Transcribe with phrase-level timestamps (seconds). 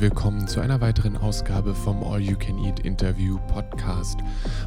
[0.00, 4.18] willkommen zu einer weiteren Ausgabe vom All You Can Eat Interview Podcast.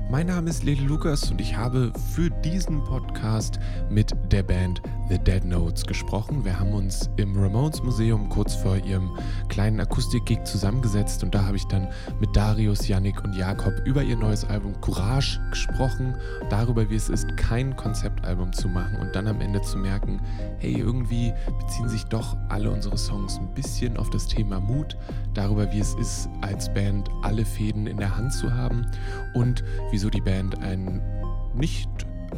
[0.09, 3.59] Mein Name ist Lele Lukas und ich habe für diesen Podcast
[3.89, 6.45] mit der Band The Dead Notes gesprochen.
[6.45, 9.09] Wir haben uns im Ramones Museum kurz vor ihrem
[9.47, 11.87] kleinen Akustikgig zusammengesetzt und da habe ich dann
[12.19, 16.15] mit Darius, Yannick und Jakob über ihr neues Album Courage gesprochen,
[16.51, 20.21] darüber, wie es ist, kein Konzeptalbum zu machen und dann am Ende zu merken,
[20.59, 24.95] hey, irgendwie beziehen sich doch alle unsere Songs ein bisschen auf das Thema Mut,
[25.33, 28.85] darüber, wie es ist, als Band alle Fäden in der Hand zu haben
[29.33, 31.01] und wieso die Band einen
[31.55, 31.89] nicht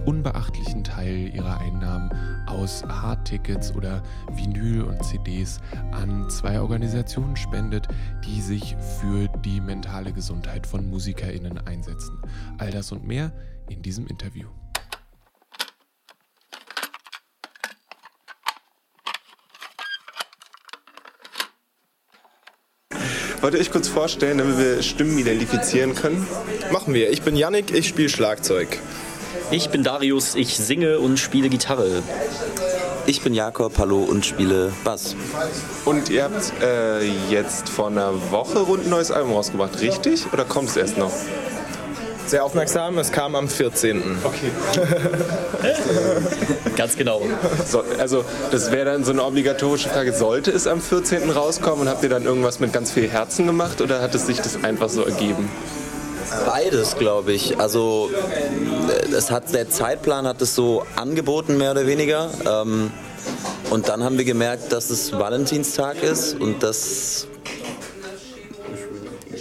[0.05, 2.11] unbeachtlichen Teil ihrer Einnahmen
[2.47, 5.59] aus Hardtickets oder Vinyl und CDs
[5.91, 7.87] an zwei Organisationen spendet,
[8.25, 12.17] die sich für die mentale Gesundheit von Musikerinnen einsetzen.
[12.57, 13.31] All das und mehr
[13.69, 14.47] in diesem Interview.
[23.41, 26.27] Wollt ihr euch kurz vorstellen, damit wir Stimmen identifizieren können?
[26.71, 27.09] Machen wir.
[27.09, 28.77] Ich bin Yannick, ich spiele Schlagzeug.
[29.51, 32.01] Ich bin Darius, ich singe und spiele Gitarre.
[33.05, 35.17] Ich bin Jakob, hallo und spiele Bass.
[35.83, 40.31] Und ihr habt äh, jetzt vor einer Woche rund ein neues Album rausgebracht, richtig?
[40.31, 41.11] Oder kommt es erst noch?
[42.27, 44.19] Sehr aufmerksam, es kam am 14.
[44.23, 44.51] Okay.
[46.77, 47.21] Ganz genau.
[47.67, 51.29] So, also das wäre dann so eine obligatorische Frage, sollte es am 14.
[51.29, 54.37] rauskommen und habt ihr dann irgendwas mit ganz viel Herzen gemacht oder hat es sich
[54.37, 55.49] das einfach so ergeben?
[56.45, 57.59] Beides, glaube ich.
[57.59, 58.09] Also
[59.15, 62.29] es hat, der Zeitplan hat es so angeboten, mehr oder weniger.
[62.45, 62.91] Ähm,
[63.69, 67.27] und dann haben wir gemerkt, dass es Valentinstag ist und das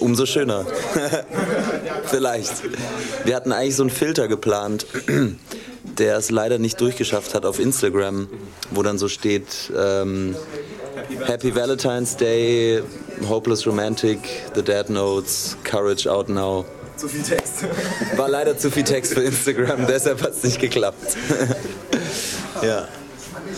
[0.00, 0.66] umso schöner.
[2.06, 2.52] Vielleicht.
[3.24, 4.86] Wir hatten eigentlich so einen Filter geplant,
[5.98, 8.28] der es leider nicht durchgeschafft hat auf Instagram,
[8.70, 10.34] wo dann so steht ähm,
[11.26, 12.82] Happy Valentine's Day,
[13.28, 14.18] Hopeless Romantic,
[14.54, 16.64] The Dead Notes, Courage Out Now.
[17.00, 17.64] Zu viel Text.
[18.16, 21.16] War leider zu viel Text für Instagram, deshalb hat es nicht geklappt.
[22.62, 22.88] ja.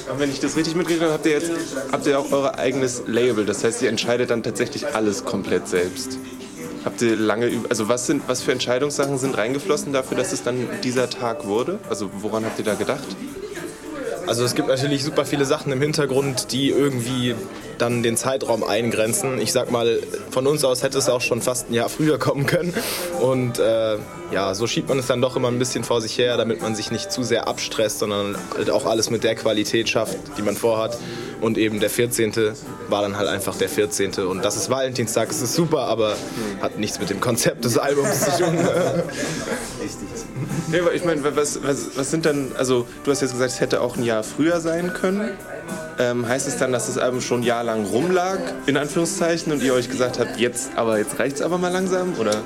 [0.08, 1.50] Aber wenn ich das richtig mitgekriegt habe, habt ihr jetzt
[1.90, 3.44] habt ihr auch euer eigenes Label.
[3.44, 6.18] Das heißt, ihr entscheidet dann tatsächlich alles komplett selbst.
[6.84, 10.68] Habt ihr lange, also was sind, was für Entscheidungssachen sind reingeflossen dafür, dass es dann
[10.84, 11.80] dieser Tag wurde?
[11.90, 13.16] Also woran habt ihr da gedacht?
[14.28, 17.34] Also es gibt natürlich super viele Sachen im Hintergrund, die irgendwie
[17.82, 19.38] dann den Zeitraum eingrenzen.
[19.40, 19.98] Ich sag mal,
[20.30, 22.72] von uns aus hätte es auch schon fast ein Jahr früher kommen können.
[23.20, 23.98] Und äh,
[24.30, 26.76] ja, so schiebt man es dann doch immer ein bisschen vor sich her, damit man
[26.76, 30.56] sich nicht zu sehr abstresst, sondern halt auch alles mit der Qualität schafft, die man
[30.56, 30.96] vorhat.
[31.40, 32.32] Und eben der 14.
[32.88, 34.12] war dann halt einfach der 14.
[34.26, 36.16] Und das ist Valentinstag, es ist super, aber
[36.60, 38.56] hat nichts mit dem Konzept des Albums zu tun.
[39.82, 40.21] Richtig.
[40.68, 43.80] Nee, ich meine, was, was, was sind dann, also du hast jetzt gesagt, es hätte
[43.80, 45.30] auch ein Jahr früher sein können.
[45.98, 49.62] Ähm, heißt es dann, dass das Album schon ein Jahr lang rumlag, in Anführungszeichen, und
[49.62, 52.42] ihr euch gesagt habt, jetzt, aber jetzt reicht es aber mal langsam, oder?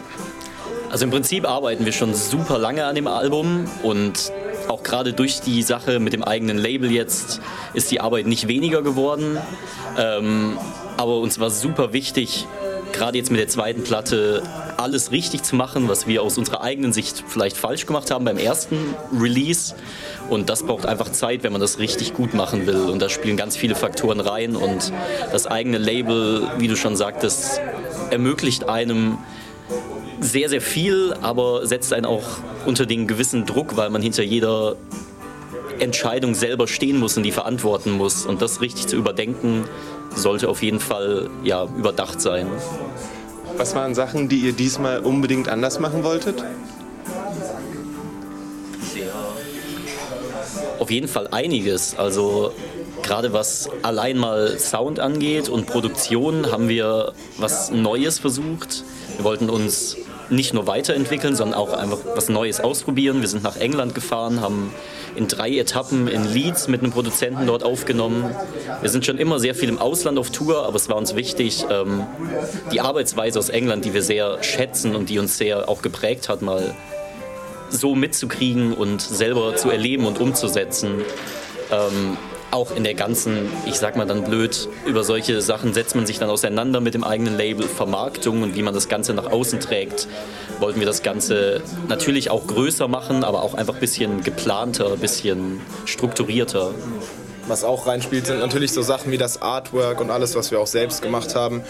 [0.91, 4.33] Also im Prinzip arbeiten wir schon super lange an dem Album und
[4.69, 7.41] auch gerade durch die Sache mit dem eigenen Label jetzt
[7.75, 9.39] ist die Arbeit nicht weniger geworden.
[9.99, 10.59] Ähm,
[10.97, 12.47] aber uns war super wichtig,
[12.97, 14.43] gerade jetzt mit der zweiten Platte
[14.77, 18.39] alles richtig zu machen, was wir aus unserer eigenen Sicht vielleicht falsch gemacht haben beim
[18.39, 19.75] ersten Release.
[20.29, 22.81] Und das braucht einfach Zeit, wenn man das richtig gut machen will.
[22.87, 24.57] Und da spielen ganz viele Faktoren rein.
[24.57, 24.93] Und
[25.33, 27.61] das eigene Label, wie du schon sagtest,
[28.11, 29.19] ermöglicht einem
[30.21, 32.25] sehr, sehr viel, aber setzt einen auch
[32.65, 34.77] unter den gewissen Druck, weil man hinter jeder
[35.81, 38.27] Entscheidung selber stehen muss und die verantworten muss.
[38.27, 39.65] Und das richtig zu überdenken,
[40.15, 42.49] sollte auf jeden Fall ja, überdacht sein.
[43.57, 46.45] Was waren Sachen, die ihr diesmal unbedingt anders machen wolltet?
[50.79, 51.97] Auf jeden Fall einiges.
[51.97, 52.53] Also
[53.03, 58.85] gerade was allein mal Sound angeht und Produktion haben wir was Neues versucht.
[59.17, 59.97] Wir wollten uns
[60.31, 63.21] nicht nur weiterentwickeln, sondern auch einfach was Neues ausprobieren.
[63.21, 64.73] Wir sind nach England gefahren, haben
[65.15, 68.35] in drei Etappen in Leeds mit einem Produzenten dort aufgenommen.
[68.81, 71.65] Wir sind schon immer sehr viel im Ausland auf Tour, aber es war uns wichtig,
[71.71, 72.07] ähm,
[72.73, 76.43] die Arbeitsweise aus England, die wir sehr schätzen und die uns sehr auch geprägt hat,
[76.43, 76.75] mal
[77.71, 81.03] so mitzukriegen und selber zu erleben und umzusetzen.
[82.51, 86.19] Auch in der ganzen, ich sag mal dann blöd, über solche Sachen setzt man sich
[86.19, 90.07] dann auseinander mit dem eigenen Label, Vermarktung und wie man das Ganze nach außen trägt.
[90.61, 94.99] Wollten wir das Ganze natürlich auch größer machen, aber auch einfach ein bisschen geplanter, ein
[94.99, 96.71] bisschen strukturierter.
[97.49, 100.67] Was auch reinspielt, sind natürlich so Sachen wie das Artwork und alles, was wir auch
[100.67, 101.63] selbst gemacht haben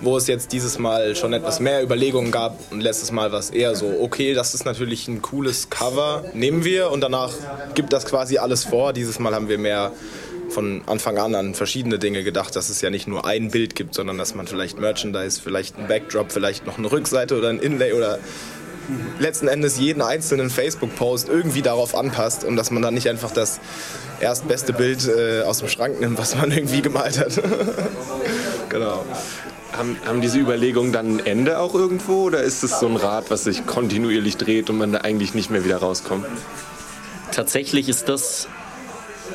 [0.00, 3.50] wo es jetzt dieses Mal schon etwas mehr Überlegungen gab und letztes Mal war es
[3.50, 7.32] eher so, okay, das ist natürlich ein cooles Cover, nehmen wir und danach
[7.74, 8.92] gibt das quasi alles vor.
[8.92, 9.92] Dieses Mal haben wir mehr
[10.48, 13.94] von Anfang an an verschiedene Dinge gedacht, dass es ja nicht nur ein Bild gibt,
[13.94, 17.92] sondern dass man vielleicht Merchandise, vielleicht ein Backdrop, vielleicht noch eine Rückseite oder ein Inlay
[17.92, 18.18] oder
[19.18, 23.60] letzten Endes jeden einzelnen Facebook-Post irgendwie darauf anpasst und dass man dann nicht einfach das
[24.20, 27.32] erstbeste Bild äh, aus dem Schrank nimmt, was man irgendwie gemalt hat.
[28.68, 29.04] genau.
[29.76, 33.30] Haben, haben diese Überlegungen dann ein Ende auch irgendwo oder ist es so ein Rad,
[33.30, 36.26] was sich kontinuierlich dreht und man da eigentlich nicht mehr wieder rauskommt?
[37.32, 38.48] Tatsächlich ist das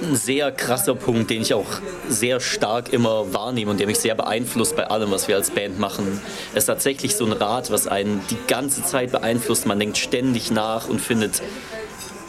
[0.02, 1.68] ein sehr krasser Punkt, den ich auch
[2.08, 5.80] sehr stark immer wahrnehme und der mich sehr beeinflusst bei allem, was wir als Band
[5.80, 6.20] machen.
[6.54, 9.66] Es ist tatsächlich so ein Rad, was einen die ganze Zeit beeinflusst.
[9.66, 11.42] Man denkt ständig nach und findet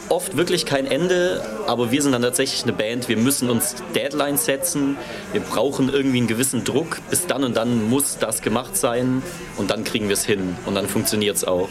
[0.09, 3.09] oft wirklich kein Ende, aber wir sind dann tatsächlich eine Band.
[3.09, 4.97] Wir müssen uns Deadlines setzen.
[5.31, 6.99] Wir brauchen irgendwie einen gewissen Druck.
[7.09, 9.23] Bis dann und dann muss das gemacht sein
[9.57, 11.69] und dann kriegen wir es hin und dann funktioniert es auch.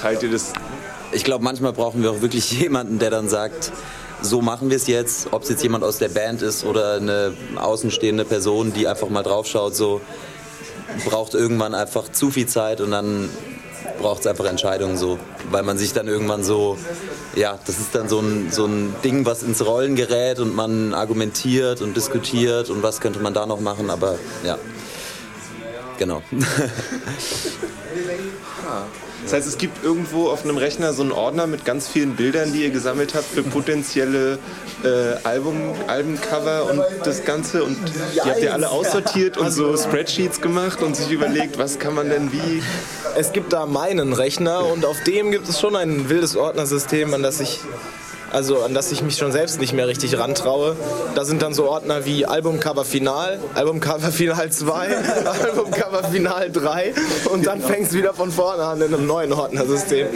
[0.00, 0.52] Teilt ihr das?
[1.12, 3.72] Ich glaube, manchmal brauchen wir auch wirklich jemanden, der dann sagt,
[4.22, 7.34] so machen wir es jetzt, ob es jetzt jemand aus der Band ist oder eine
[7.56, 10.00] außenstehende Person, die einfach mal draufschaut, so
[11.04, 13.28] braucht irgendwann einfach zu viel Zeit und dann
[14.02, 15.18] braucht es einfach Entscheidungen so,
[15.50, 16.76] weil man sich dann irgendwann so,
[17.34, 20.92] ja, das ist dann so ein, so ein Ding, was ins Rollen gerät und man
[20.92, 24.58] argumentiert und diskutiert und was könnte man da noch machen, aber ja,
[25.98, 26.22] genau.
[29.22, 32.52] Das heißt, es gibt irgendwo auf einem Rechner so einen Ordner mit ganz vielen Bildern,
[32.52, 34.38] die ihr gesammelt habt für potenzielle
[34.84, 37.64] äh, Album, Albencover und das Ganze.
[37.64, 37.76] Und
[38.14, 42.08] die habt ihr alle aussortiert und so Spreadsheets gemacht und sich überlegt, was kann man
[42.08, 42.62] denn wie.
[43.16, 47.22] Es gibt da meinen Rechner und auf dem gibt es schon ein wildes Ordnersystem, an
[47.22, 47.60] das ich
[48.32, 50.74] also an das ich mich schon selbst nicht mehr richtig rantraue.
[51.14, 54.88] Da sind dann so Ordner wie Albumcover Final, Albumcover Final 2,
[55.42, 56.94] Albumcover Final 3
[57.30, 60.08] und dann fängt es wieder von vorne an in einem neuen Ordnersystem.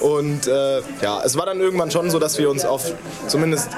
[0.00, 2.92] Und äh, ja, es war dann irgendwann schon so, dass wir uns auf
[3.26, 3.68] zumindest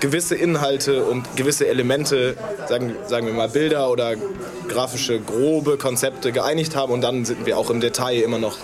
[0.00, 2.36] gewisse Inhalte und gewisse Elemente,
[2.68, 4.14] sagen, sagen wir mal Bilder oder
[4.68, 8.58] grafische grobe Konzepte geeinigt haben und dann sind wir auch im Detail immer noch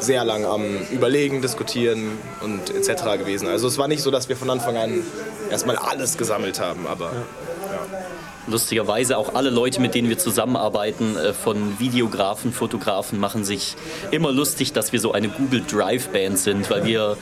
[0.00, 3.18] sehr lang am Überlegen, Diskutieren und etc.
[3.18, 3.48] gewesen.
[3.48, 5.02] Also es war nicht so, dass wir von Anfang an
[5.50, 7.49] erstmal alles gesammelt haben, aber ja.
[8.50, 13.76] Lustigerweise auch alle Leute, mit denen wir zusammenarbeiten, äh, von Videografen, Fotografen, machen sich
[14.10, 17.16] immer lustig, dass wir so eine Google Drive Band sind, weil wir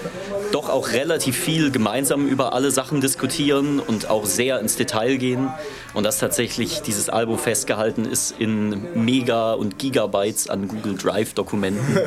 [0.53, 5.51] doch auch relativ viel gemeinsam über alle Sachen diskutieren und auch sehr ins Detail gehen.
[5.95, 11.99] Und dass tatsächlich dieses Album festgehalten ist in Mega und Gigabytes an Google Drive Dokumenten.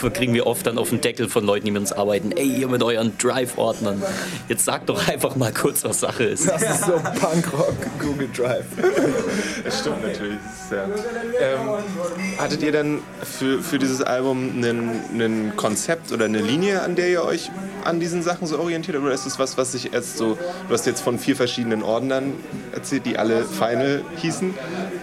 [0.12, 2.32] kriegen wir oft dann auf den Deckel von Leuten, die mit uns arbeiten.
[2.32, 4.02] Ey, ihr mit euren Drive-Ordnern.
[4.48, 6.48] Jetzt sagt doch einfach mal kurz, was Sache ist.
[6.48, 8.64] Das ist so Punkrock, Google Drive.
[9.64, 10.38] Das stimmt natürlich.
[10.70, 10.84] Ja.
[10.84, 17.08] Ähm, hattet ihr dann für, für dieses Album ein Konzept oder eine Linie, an der
[17.08, 17.50] ihr euch
[17.84, 18.96] an diesen Sachen so orientiert?
[18.96, 20.38] Oder ist es was, was sich erst so,
[20.68, 22.34] du hast jetzt von vier verschiedenen Ordnern
[22.72, 24.54] erzählt, die alle Final hießen.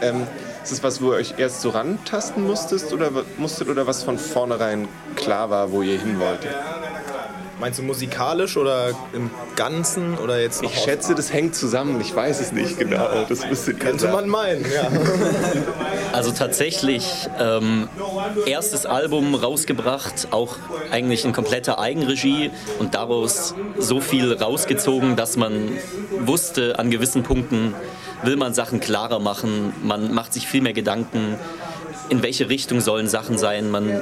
[0.02, 0.24] Ähm,
[0.64, 4.18] ist das was, wo ihr euch erst so rantasten musstet oder, musstet oder was von
[4.18, 6.54] vornherein klar war, wo ihr hin wolltet?
[7.60, 12.00] Meinst du musikalisch oder im Ganzen oder jetzt Ich schätze, das hängt zusammen.
[12.02, 13.26] Ich weiß es nicht genau.
[13.28, 13.42] Das
[13.80, 14.88] könnte man meinen, ja.
[16.14, 17.90] Also tatsächlich ähm,
[18.46, 20.56] erstes Album rausgebracht, auch
[20.92, 25.70] eigentlich in kompletter Eigenregie und daraus so viel rausgezogen, dass man
[26.20, 27.76] wusste, an gewissen Punkten
[28.24, 31.38] will man Sachen klarer machen, man macht sich viel mehr Gedanken
[32.10, 33.70] in welche Richtung sollen Sachen sein.
[33.70, 34.02] Man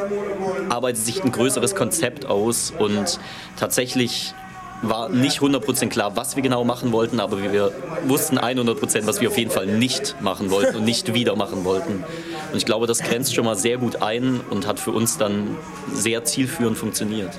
[0.70, 3.20] arbeitet sich ein größeres Konzept aus und
[3.58, 4.34] tatsächlich
[4.82, 7.72] war nicht 100% klar, was wir genau machen wollten, aber wir
[8.08, 12.04] wussten 100%, was wir auf jeden Fall nicht machen wollten und nicht wieder machen wollten.
[12.52, 15.58] Und ich glaube, das grenzt schon mal sehr gut ein und hat für uns dann
[15.94, 17.32] sehr zielführend funktioniert.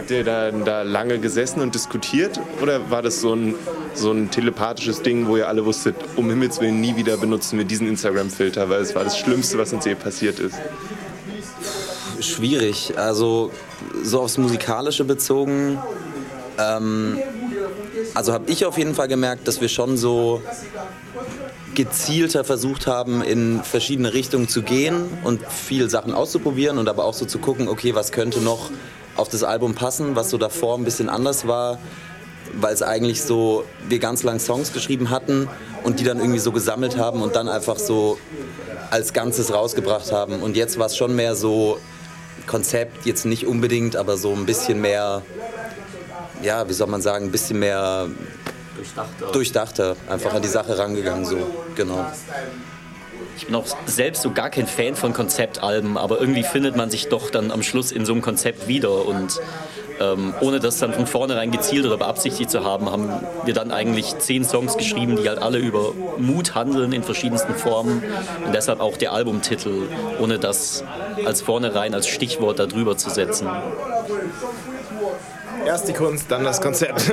[0.00, 3.54] Habt ihr da, da lange gesessen und diskutiert oder war das so ein,
[3.92, 7.66] so ein telepathisches Ding, wo ihr alle wusstet, um Himmels Willen nie wieder benutzen wir
[7.66, 10.54] diesen Instagram-Filter, weil es war das Schlimmste, was uns je passiert ist?
[12.20, 12.94] Schwierig.
[12.96, 13.50] Also
[14.02, 15.78] so aufs Musikalische bezogen.
[16.56, 17.18] Ähm,
[18.14, 20.42] also habe ich auf jeden Fall gemerkt, dass wir schon so
[21.74, 27.12] gezielter versucht haben, in verschiedene Richtungen zu gehen und viel Sachen auszuprobieren und aber auch
[27.12, 28.70] so zu gucken, okay, was könnte noch
[29.20, 31.78] auf das Album passen, was so davor ein bisschen anders war,
[32.54, 35.48] weil es eigentlich so, wir ganz lang Songs geschrieben hatten
[35.84, 38.18] und die dann irgendwie so gesammelt haben und dann einfach so
[38.90, 40.40] als Ganzes rausgebracht haben.
[40.42, 41.78] Und jetzt war es schon mehr so
[42.46, 45.22] Konzept, jetzt nicht unbedingt, aber so ein bisschen mehr,
[46.42, 48.08] ja, wie soll man sagen, ein bisschen mehr
[48.76, 51.36] durchdachter, durchdachter einfach an die Sache rangegangen, so,
[51.76, 52.06] genau.
[53.36, 57.08] Ich bin auch selbst so gar kein Fan von Konzeptalben, aber irgendwie findet man sich
[57.08, 59.40] doch dann am Schluss in so einem Konzept wieder und
[60.00, 63.10] ähm, ohne das dann von vornherein gezielt oder beabsichtigt zu haben, haben
[63.44, 68.02] wir dann eigentlich zehn Songs geschrieben, die halt alle über Mut handeln in verschiedensten Formen
[68.44, 70.84] und deshalb auch der Albumtitel, ohne das
[71.26, 73.48] als vornherein als Stichwort darüber zu setzen.
[75.66, 77.12] Erst die Kunst, dann das Konzept.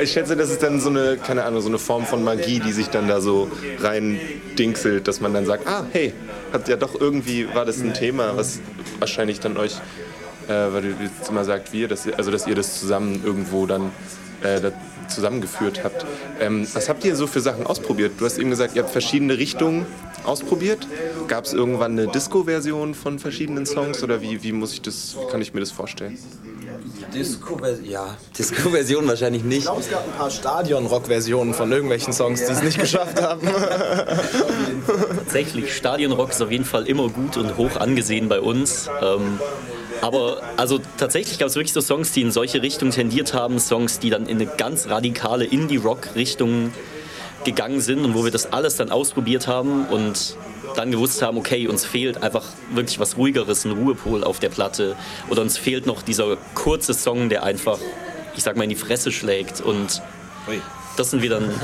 [0.00, 2.72] ich schätze, das ist dann so eine, keine Ahnung, so eine Form von Magie, die
[2.72, 4.18] sich dann da so rein
[4.58, 6.12] dingselt, dass man dann sagt, ah, hey,
[6.52, 8.60] hat ja doch irgendwie, war das ein Thema, was
[8.98, 9.76] wahrscheinlich dann euch,
[10.48, 13.90] äh, weil du jetzt immer sagt, wir, dass, also dass ihr das zusammen irgendwo dann
[14.42, 14.60] äh,
[15.14, 16.04] zusammengeführt habt.
[16.40, 18.12] Ähm, was habt ihr so für Sachen ausprobiert?
[18.18, 19.86] Du hast eben gesagt, ihr habt verschiedene Richtungen
[20.24, 20.86] ausprobiert.
[21.28, 25.30] Gab es irgendwann eine Disco-Version von verschiedenen Songs oder wie, wie muss ich das, wie
[25.30, 26.18] kann ich mir das vorstellen?
[27.14, 29.58] Disco-Version, ja, Disco-Version wahrscheinlich nicht.
[29.58, 33.46] Ich glaube, es gab ein paar Stadion-Rock-Versionen von irgendwelchen Songs, die es nicht geschafft haben.
[35.18, 38.88] Tatsächlich, Stadion-Rock ist auf jeden Fall immer gut und hoch angesehen bei uns.
[39.02, 39.38] Ähm,
[40.02, 44.00] aber also tatsächlich gab es wirklich so Songs, die in solche Richtungen tendiert haben, Songs,
[44.00, 46.72] die dann in eine ganz radikale Indie-Rock-Richtung
[47.44, 50.36] gegangen sind und wo wir das alles dann ausprobiert haben und
[50.74, 54.96] dann gewusst haben, okay, uns fehlt einfach wirklich was ruhigeres, ein Ruhepol auf der Platte.
[55.28, 57.78] Oder uns fehlt noch dieser kurze Song, der einfach,
[58.36, 59.60] ich sag mal, in die Fresse schlägt.
[59.60, 60.02] Und
[60.96, 61.48] das sind wir dann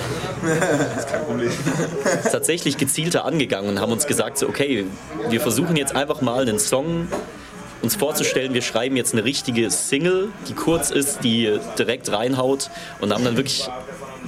[2.30, 4.86] tatsächlich gezielter angegangen und haben uns gesagt, so, okay,
[5.28, 7.08] wir versuchen jetzt einfach mal einen Song
[7.82, 12.70] uns vorzustellen, wir schreiben jetzt eine richtige Single, die kurz ist, die direkt reinhaut
[13.00, 13.68] und haben dann wirklich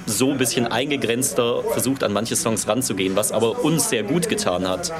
[0.06, 4.68] so ein bisschen eingegrenzter versucht, an manche Songs ranzugehen, was aber uns sehr gut getan
[4.68, 4.92] hat,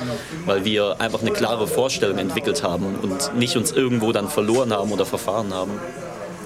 [0.46, 4.92] weil wir einfach eine klare Vorstellung entwickelt haben und nicht uns irgendwo dann verloren haben
[4.92, 5.72] oder verfahren haben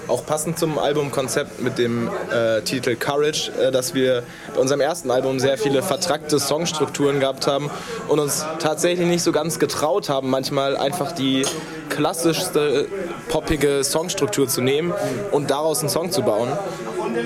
[0.07, 5.11] auch passend zum Albumkonzept mit dem äh, Titel Courage, äh, dass wir bei unserem ersten
[5.11, 7.69] Album sehr viele vertrackte Songstrukturen gehabt haben
[8.07, 11.45] und uns tatsächlich nicht so ganz getraut haben, manchmal einfach die
[11.89, 12.87] klassischste
[13.29, 14.93] poppige Songstruktur zu nehmen
[15.31, 16.49] und daraus einen Song zu bauen.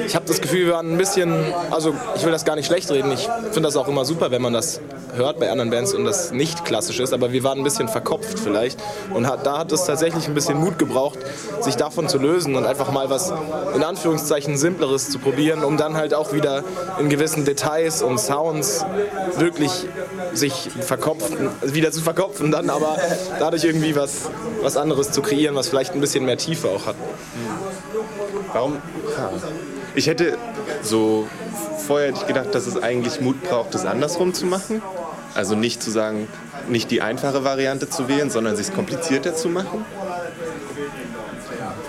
[0.05, 1.33] Ich habe das Gefühl, wir waren ein bisschen,
[1.71, 4.41] also ich will das gar nicht schlecht reden, ich finde das auch immer super, wenn
[4.41, 4.81] man das
[5.13, 8.39] hört bei anderen Bands und das nicht klassisch ist, aber wir waren ein bisschen verkopft
[8.39, 8.79] vielleicht
[9.13, 11.19] und hat, da hat es tatsächlich ein bisschen Mut gebraucht,
[11.61, 13.33] sich davon zu lösen und einfach mal was
[13.75, 16.63] in Anführungszeichen Simpleres zu probieren, um dann halt auch wieder
[16.99, 18.85] in gewissen Details und Sounds
[19.37, 19.71] wirklich
[20.33, 22.97] sich verkopfen, wieder zu verkopfen, dann aber
[23.39, 24.29] dadurch irgendwie was,
[24.61, 26.95] was anderes zu kreieren, was vielleicht ein bisschen mehr Tiefe auch hat.
[28.53, 28.77] Warum?
[29.95, 30.37] Ich hätte
[30.81, 31.27] so
[31.89, 34.81] vorher hätte ich gedacht, dass es eigentlich Mut braucht, das andersrum zu machen.
[35.35, 36.27] Also nicht zu sagen,
[36.67, 39.85] nicht die einfache Variante zu wählen, sondern sich komplizierter zu machen.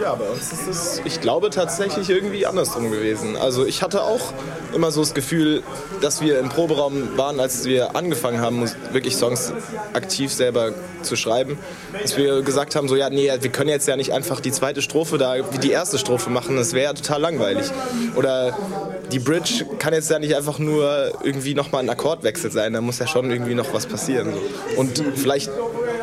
[0.01, 3.37] Ja, bei uns ist es, ich glaube, tatsächlich irgendwie andersrum gewesen.
[3.37, 4.33] Also ich hatte auch
[4.75, 5.63] immer so das Gefühl,
[6.01, 9.53] dass wir im Proberaum waren, als wir angefangen haben, wirklich Songs
[9.93, 11.59] aktiv selber zu schreiben,
[12.01, 14.81] dass wir gesagt haben, so ja, nee, wir können jetzt ja nicht einfach die zweite
[14.81, 17.67] Strophe da wie die erste Strophe machen, das wäre ja total langweilig.
[18.17, 18.57] Oder
[19.13, 22.99] die Bridge kann jetzt ja nicht einfach nur irgendwie nochmal ein Akkordwechsel sein, da muss
[23.01, 24.33] ja schon irgendwie noch was passieren.
[24.77, 25.51] Und vielleicht,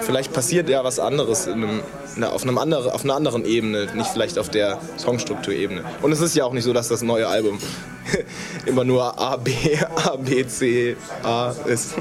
[0.02, 1.82] vielleicht passiert ja was anderes einem,
[2.24, 5.84] auf, einem andere, auf einer anderen Ebene, nicht vielleicht auf der Songstrukturebene.
[6.02, 7.60] Und es ist ja auch nicht so, dass das neue Album
[8.66, 9.52] immer nur A, B,
[9.96, 11.96] A, B, C, A ist.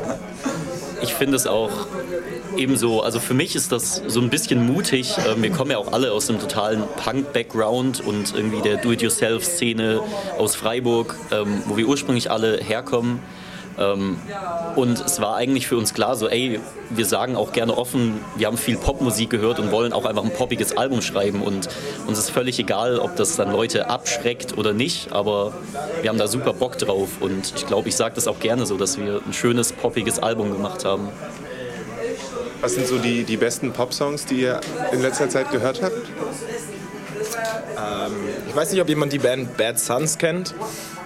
[1.02, 1.70] ich finde es auch
[2.56, 5.14] ebenso, also für mich ist das so ein bisschen mutig.
[5.26, 10.00] Ähm, wir kommen ja auch alle aus einem totalen Punk-Background und irgendwie der Do-it-yourself-Szene
[10.38, 13.20] aus Freiburg, ähm, wo wir ursprünglich alle herkommen.
[13.78, 14.18] Ähm,
[14.76, 16.60] und es war eigentlich für uns klar, so, ey,
[16.90, 20.32] wir sagen auch gerne offen, wir haben viel Popmusik gehört und wollen auch einfach ein
[20.32, 21.42] poppiges Album schreiben.
[21.42, 21.68] Und
[22.06, 25.52] uns ist völlig egal, ob das dann Leute abschreckt oder nicht, aber
[26.02, 27.20] wir haben da super Bock drauf.
[27.20, 30.52] Und ich glaube, ich sage das auch gerne so, dass wir ein schönes, poppiges Album
[30.52, 31.08] gemacht haben.
[32.60, 34.60] Was sind so die, die besten Pop-Songs, die ihr
[34.92, 35.96] in letzter Zeit gehört habt?
[35.96, 36.02] Ähm,
[38.48, 40.54] ich weiß nicht, ob jemand die Band Bad Sons kennt.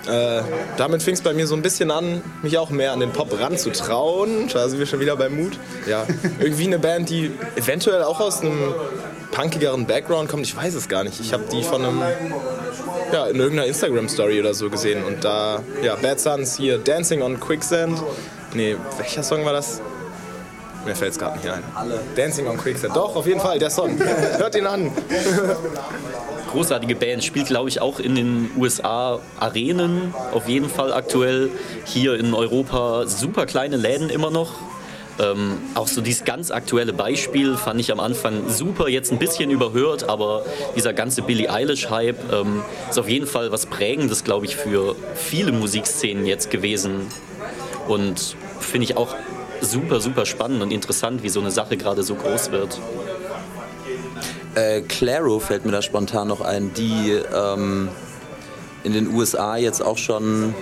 [0.07, 0.43] Äh,
[0.77, 3.39] damit fing es bei mir so ein bisschen an, mich auch mehr an den Pop
[3.39, 4.49] ranzutrauen.
[4.53, 5.59] Da sind wir schon wieder beim Mut.
[5.87, 6.07] Ja,
[6.39, 8.75] irgendwie eine Band, die eventuell auch aus einem
[9.31, 10.45] punkigeren Background kommt.
[10.45, 11.21] Ich weiß es gar nicht.
[11.21, 12.03] Ich habe die von einem,
[13.13, 15.05] ja, in irgendeiner Instagram-Story oder so gesehen.
[15.05, 18.03] Und da, ja, Bad Sons hier, Dancing on Quicksand.
[18.53, 19.81] Nee, welcher Song war das?
[20.85, 21.63] Mir fällt es gerade nicht ein.
[22.15, 22.95] Dancing on Quicksand.
[22.95, 23.99] Doch, auf jeden Fall, der Song.
[23.99, 24.93] Hört ihn an.
[26.55, 31.51] Großartige Band, spielt glaube ich auch in den USA Arenen, auf jeden Fall aktuell.
[31.85, 34.53] Hier in Europa super kleine Läden immer noch.
[35.19, 39.51] Ähm, auch so dieses ganz aktuelle Beispiel fand ich am Anfang super, jetzt ein bisschen
[39.51, 40.45] überhört, aber
[40.77, 45.51] dieser ganze Billie Eilish-Hype ähm, ist auf jeden Fall was Prägendes, glaube ich, für viele
[45.51, 47.09] Musikszenen jetzt gewesen.
[47.89, 49.17] Und finde ich auch
[49.61, 52.79] super, super spannend und interessant, wie so eine Sache gerade so groß wird.
[54.55, 57.89] Äh, Claro fällt mir da spontan noch ein, die ähm,
[58.85, 60.55] in den USA jetzt auch schon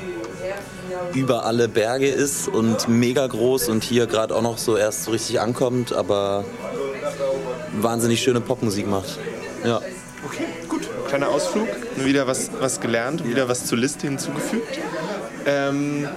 [1.15, 5.11] über alle Berge ist und mega groß und hier gerade auch noch so erst so
[5.11, 6.45] richtig ankommt, aber
[7.73, 9.19] wahnsinnig schöne Popmusik macht.
[9.65, 9.81] Ja.
[10.25, 10.89] Okay, gut.
[11.09, 14.79] Kleiner Ausflug, wieder was, was gelernt, wieder was zur Liste hinzugefügt.
[15.45, 16.09] Ähm,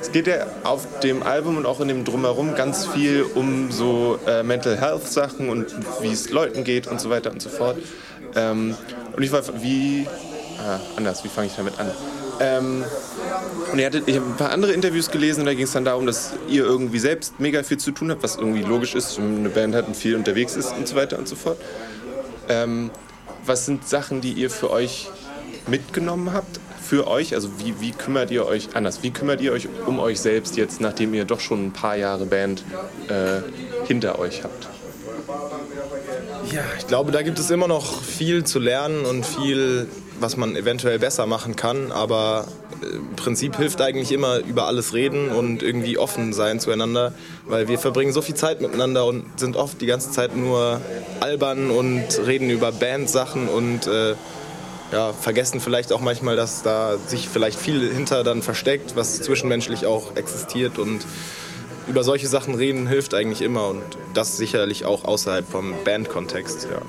[0.00, 4.18] es geht ja auf dem Album und auch in dem Drumherum ganz viel um so
[4.26, 5.66] äh, Mental Health Sachen und
[6.00, 7.78] wie es Leuten geht und so weiter und so fort.
[8.34, 8.76] Ähm,
[9.16, 10.06] und ich war, wie,
[10.58, 11.90] ah, anders, wie fange ich damit an?
[12.40, 12.84] Ähm,
[13.72, 15.84] und ihr hattet, ich habe ein paar andere Interviews gelesen und da ging es dann
[15.84, 19.38] darum, dass ihr irgendwie selbst mega viel zu tun habt, was irgendwie logisch ist, wenn
[19.38, 21.58] eine Band hat und viel unterwegs ist und so weiter und so fort.
[22.48, 22.90] Ähm,
[23.44, 25.08] was sind Sachen, die ihr für euch
[25.66, 26.60] mitgenommen habt?
[26.88, 29.02] Für euch, also wie, wie kümmert ihr euch anders?
[29.02, 32.24] Wie kümmert ihr euch um euch selbst jetzt, nachdem ihr doch schon ein paar Jahre
[32.24, 32.64] Band
[33.08, 33.42] äh,
[33.86, 34.68] hinter euch habt?
[36.50, 39.86] Ja, ich glaube, da gibt es immer noch viel zu lernen und viel,
[40.18, 41.92] was man eventuell besser machen kann.
[41.92, 42.46] Aber
[42.82, 47.12] äh, im Prinzip hilft eigentlich immer über alles reden und irgendwie offen sein zueinander,
[47.46, 50.80] weil wir verbringen so viel Zeit miteinander und sind oft die ganze Zeit nur
[51.20, 54.14] albern und reden über Bandsachen und äh,
[54.92, 59.86] ja, vergessen vielleicht auch manchmal, dass da sich vielleicht viel hinter dann versteckt, was zwischenmenschlich
[59.86, 61.04] auch existiert und
[61.88, 63.82] über solche Sachen reden hilft eigentlich immer und
[64.14, 66.82] das sicherlich auch außerhalb vom Bandkontext, ja.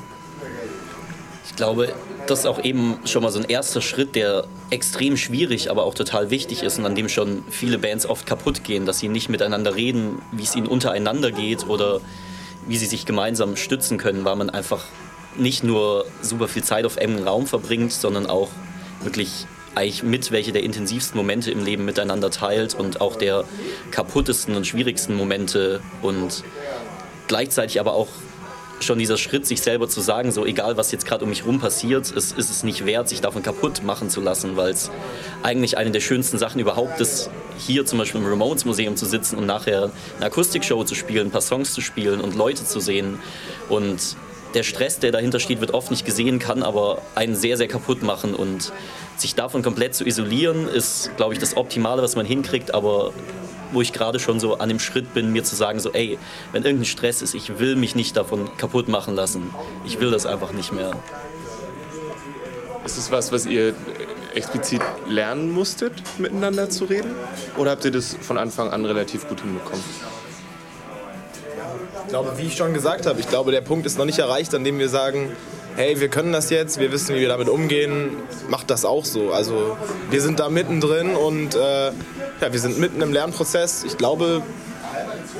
[1.45, 1.93] Ich glaube,
[2.27, 5.93] das ist auch eben schon mal so ein erster Schritt, der extrem schwierig, aber auch
[5.93, 9.29] total wichtig ist und an dem schon viele Bands oft kaputt gehen, dass sie nicht
[9.29, 12.01] miteinander reden, wie es ihnen untereinander geht oder
[12.67, 14.85] wie sie sich gemeinsam stützen können, weil man einfach
[15.37, 18.49] nicht nur super viel Zeit auf engem Raum verbringt, sondern auch
[19.01, 19.45] wirklich
[19.75, 23.45] eigentlich mit welche der intensivsten Momente im Leben miteinander teilt und auch der
[23.91, 26.43] kaputtesten und schwierigsten Momente und
[27.27, 28.07] gleichzeitig aber auch
[28.83, 31.59] schon dieser Schritt, sich selber zu sagen, so egal was jetzt gerade um mich rum
[31.59, 34.89] passiert, es ist es nicht wert, sich davon kaputt machen zu lassen, weil es
[35.43, 39.37] eigentlich eine der schönsten Sachen überhaupt ist, hier zum Beispiel im Ramones Museum zu sitzen
[39.37, 43.19] und nachher eine Akustikshow zu spielen, ein paar Songs zu spielen und Leute zu sehen
[43.67, 44.15] und
[44.53, 48.03] der Stress, der dahinter steht, wird oft nicht gesehen, kann aber einen sehr, sehr kaputt
[48.03, 48.33] machen.
[48.33, 48.71] Und
[49.17, 52.73] sich davon komplett zu isolieren, ist, glaube ich, das Optimale, was man hinkriegt.
[52.73, 53.13] Aber
[53.71, 56.17] wo ich gerade schon so an dem Schritt bin, mir zu sagen, so, ey,
[56.51, 59.53] wenn irgendein Stress ist, ich will mich nicht davon kaputt machen lassen.
[59.85, 60.91] Ich will das einfach nicht mehr.
[62.85, 63.75] Ist es was, was ihr
[64.33, 67.11] explizit lernen musstet, miteinander zu reden?
[67.57, 69.83] Oder habt ihr das von Anfang an relativ gut hinbekommen?
[72.09, 74.55] Ich glaube, wie ich schon gesagt habe, ich glaube, der Punkt ist noch nicht erreicht,
[74.55, 75.31] an dem wir sagen,
[75.75, 78.17] hey, wir können das jetzt, wir wissen, wie wir damit umgehen,
[78.49, 79.31] macht das auch so.
[79.31, 79.77] Also
[80.09, 81.93] wir sind da mittendrin und äh, ja,
[82.51, 83.83] wir sind mitten im Lernprozess.
[83.83, 84.41] Ich glaube,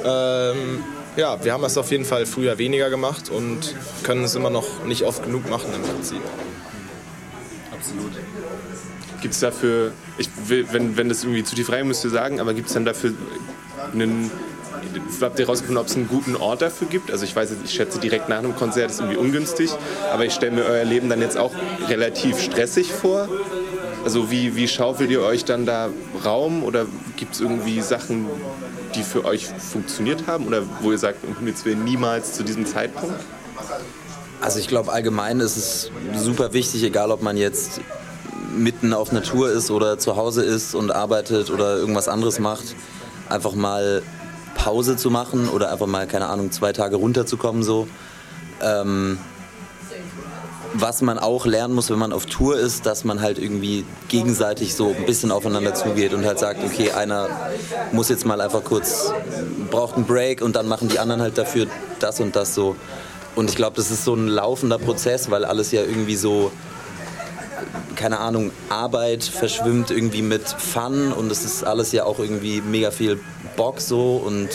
[0.06, 0.84] ähm,
[1.16, 4.86] ja, wir haben es auf jeden Fall früher weniger gemacht und können es immer noch
[4.86, 6.22] nicht oft genug machen im Prinzip.
[7.72, 8.12] Absolut.
[9.24, 12.40] Gibt es dafür, ich will, wenn, wenn das irgendwie zu tief rein müsst ihr sagen,
[12.40, 13.14] aber gibt es dann dafür
[13.92, 14.30] einen
[15.22, 17.12] habt ihr herausgefunden, ob es einen guten Ort dafür gibt?
[17.12, 19.72] Also ich weiß, ich schätze direkt nach einem Konzert ist irgendwie ungünstig,
[20.12, 21.52] aber ich stelle mir euer Leben dann jetzt auch
[21.88, 23.28] relativ stressig vor.
[24.04, 25.90] Also wie, wie schaufelt ihr euch dann da
[26.24, 26.86] Raum oder
[27.18, 28.28] gibt es irgendwie Sachen,
[28.96, 33.20] die für euch funktioniert haben oder wo ihr sagt, Himmels Willen niemals zu diesem Zeitpunkt?
[34.42, 37.82] Also ich glaube allgemein ist es super wichtig, egal ob man jetzt
[38.56, 42.76] mitten auf Natur ist oder zu Hause ist und arbeitet oder irgendwas anderes macht,
[43.28, 44.02] einfach mal
[44.60, 47.88] Pause zu machen oder einfach mal, keine Ahnung, zwei Tage runterzukommen so.
[48.62, 49.18] Ähm,
[50.74, 54.76] was man auch lernen muss, wenn man auf Tour ist, dass man halt irgendwie gegenseitig
[54.76, 57.28] so ein bisschen aufeinander zugeht und halt sagt, okay, einer
[57.92, 59.12] muss jetzt mal einfach kurz,
[59.72, 61.68] braucht einen Break und dann machen die anderen halt dafür
[62.00, 62.76] das und das so.
[63.36, 66.52] Und ich glaube, das ist so ein laufender Prozess, weil alles ja irgendwie so,
[68.00, 72.92] keine Ahnung, Arbeit verschwimmt irgendwie mit Fun und es ist alles ja auch irgendwie mega
[72.92, 73.20] viel
[73.58, 74.48] Bock so und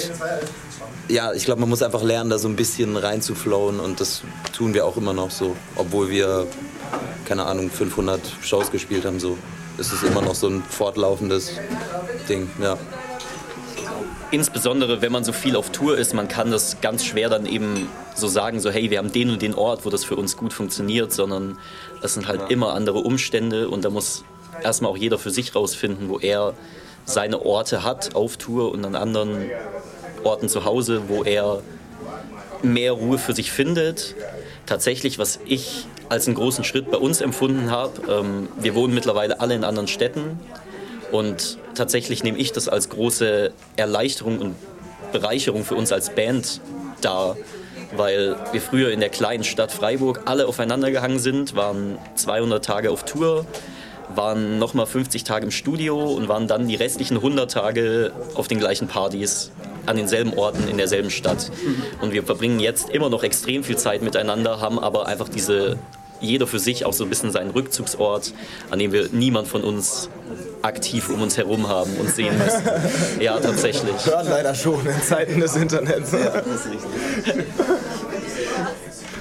[1.09, 4.23] ja, ich glaube, man muss einfach lernen, da so ein bisschen reinzuflowen und das
[4.57, 6.47] tun wir auch immer noch so, obwohl wir,
[7.27, 9.37] keine Ahnung, 500 Shows gespielt haben, so
[9.77, 11.51] ist es immer noch so ein fortlaufendes
[12.27, 12.79] Ding, ja.
[14.31, 17.89] Insbesondere, wenn man so viel auf Tour ist, man kann das ganz schwer dann eben
[18.15, 20.53] so sagen, so hey, wir haben den und den Ort, wo das für uns gut
[20.53, 21.59] funktioniert, sondern
[22.03, 22.47] es sind halt ja.
[22.49, 24.25] immer andere Umstände und da muss
[24.63, 26.55] erstmal auch jeder für sich rausfinden, wo er
[27.05, 29.51] seine Orte hat auf Tour und an anderen
[30.25, 31.63] Orten zu Hause, wo er
[32.63, 34.15] mehr Ruhe für sich findet.
[34.67, 39.41] Tatsächlich, was ich als einen großen Schritt bei uns empfunden habe, ähm, wir wohnen mittlerweile
[39.41, 40.39] alle in anderen Städten
[41.13, 44.55] und tatsächlich nehme ich das als große Erleichterung und
[45.13, 46.61] Bereicherung für uns als Band
[47.01, 47.37] dar,
[47.97, 52.91] weil wir früher in der kleinen Stadt Freiburg alle aufeinander gehangen sind, waren 200 Tage
[52.91, 53.47] auf Tour,
[54.15, 58.59] waren nochmal 50 Tage im Studio und waren dann die restlichen 100 Tage auf den
[58.59, 59.51] gleichen Partys
[59.87, 61.51] an denselben Orten in derselben Stadt.
[62.01, 65.79] Und wir verbringen jetzt immer noch extrem viel Zeit miteinander, haben aber einfach diese
[66.21, 68.33] jeder für sich auch so ein bisschen seinen Rückzugsort,
[68.71, 70.09] an dem wir niemand von uns
[70.65, 72.63] aktiv um uns herum haben und sehen müssen.
[73.21, 74.07] Ja, tatsächlich.
[74.07, 76.13] Hören leider schon in Zeiten des Internets.
[76.13, 77.45] Ja, das ist richtig.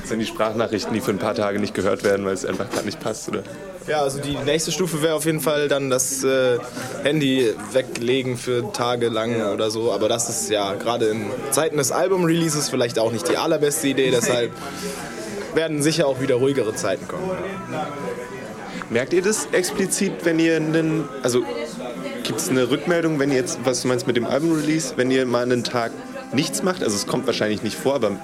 [0.02, 2.70] Das sind die Sprachnachrichten, die für ein paar Tage nicht gehört werden, weil es einfach
[2.70, 3.44] gerade nicht passt, oder?
[3.88, 6.58] Ja, also die nächste Stufe wäre auf jeden Fall dann das äh,
[7.04, 9.92] Handy weglegen für Tage lang oder so.
[9.92, 14.12] Aber das ist ja gerade in Zeiten des Album-Releases vielleicht auch nicht die allerbeste Idee.
[14.16, 14.52] Deshalb
[15.56, 17.30] werden sicher auch wieder ruhigere Zeiten kommen.
[18.90, 21.44] Merkt ihr das explizit, wenn ihr einen, also
[22.24, 25.26] gibt es eine Rückmeldung, wenn ihr jetzt, was du meinst mit dem Album-Release, wenn ihr
[25.26, 25.92] mal einen Tag
[26.34, 26.84] nichts macht?
[26.84, 28.20] Also es kommt wahrscheinlich nicht vor, aber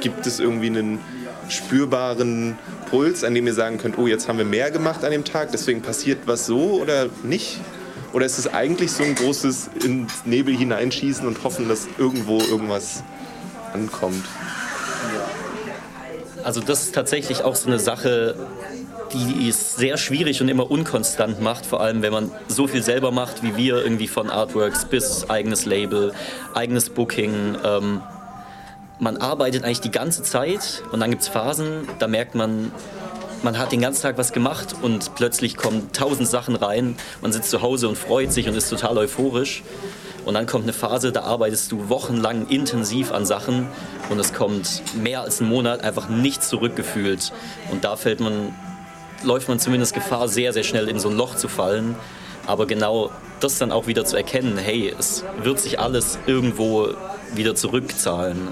[0.00, 1.00] gibt es irgendwie einen
[1.48, 2.58] spürbaren
[2.90, 5.52] Puls, an dem ihr sagen könnt, oh, jetzt haben wir mehr gemacht an dem Tag,
[5.52, 7.60] deswegen passiert was so oder nicht?
[8.12, 13.02] Oder ist es eigentlich so ein großes ins Nebel hineinschießen und hoffen, dass irgendwo irgendwas
[13.72, 14.24] ankommt?
[16.42, 18.36] Also das ist tatsächlich auch so eine Sache,
[19.12, 23.10] die es sehr schwierig und immer unkonstant macht, vor allem wenn man so viel selber
[23.10, 26.12] macht wie wir, irgendwie von Artworks bis eigenes Label,
[26.54, 27.56] eigenes Booking.
[27.64, 28.02] Ähm,
[28.98, 32.72] man arbeitet eigentlich die ganze Zeit und dann gibt es Phasen, da merkt man,
[33.42, 36.96] man hat den ganzen Tag was gemacht und plötzlich kommen tausend Sachen rein.
[37.20, 39.62] Man sitzt zu Hause und freut sich und ist total euphorisch.
[40.24, 43.68] Und dann kommt eine Phase, da arbeitest du wochenlang intensiv an Sachen
[44.10, 47.32] und es kommt mehr als einen Monat einfach nichts zurückgefühlt.
[47.70, 48.52] Und da fällt man,
[49.22, 51.96] läuft man zumindest Gefahr, sehr, sehr schnell in so ein Loch zu fallen.
[52.46, 56.90] Aber genau das dann auch wieder zu erkennen, hey, es wird sich alles irgendwo
[57.34, 58.48] wieder zurückzahlen.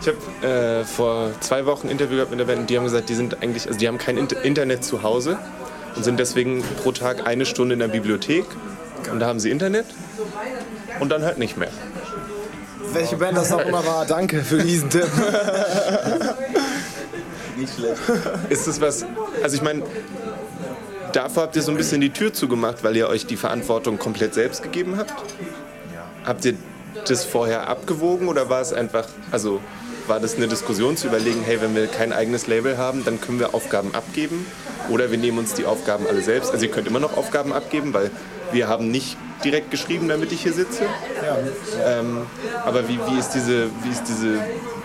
[0.00, 3.10] Ich habe äh, vor zwei Wochen ein Interview gehabt mit der Band, die haben gesagt,
[3.10, 5.38] die sind eigentlich, also die haben kein Internet zu Hause
[5.94, 8.46] und sind deswegen pro Tag eine Stunde in der Bibliothek
[9.12, 9.86] und da haben sie Internet
[11.00, 11.70] und dann halt nicht mehr.
[12.92, 15.06] Welche Band das auch immer war, danke für diesen Tipp.
[17.60, 18.00] nicht schlecht.
[18.48, 19.04] Ist das was,
[19.42, 19.82] also ich meine,
[21.12, 24.34] davor habt ihr so ein bisschen die Tür zugemacht, weil ihr euch die Verantwortung komplett
[24.34, 25.14] selbst gegeben habt?
[26.24, 26.54] Habt ihr
[27.08, 29.60] das vorher abgewogen oder war es einfach, also
[30.06, 33.38] war das eine Diskussion zu überlegen, hey, wenn wir kein eigenes Label haben, dann können
[33.38, 34.44] wir Aufgaben abgeben
[34.88, 36.50] oder wir nehmen uns die Aufgaben alle selbst.
[36.52, 38.10] Also ihr könnt immer noch Aufgaben abgeben, weil
[38.52, 40.82] wir haben nicht direkt geschrieben, damit ich hier sitze.
[40.84, 42.00] Ja.
[42.00, 42.26] Ähm,
[42.64, 44.38] aber wie, wie, ist diese, wie ist diese